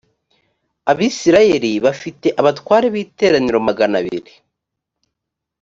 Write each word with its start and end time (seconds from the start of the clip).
abisirayeli 0.91 1.71
bafite 1.85 2.27
abatware 2.39 2.87
b’iteraniro 2.93 3.57
magana 3.67 3.95
abiri 4.01 4.33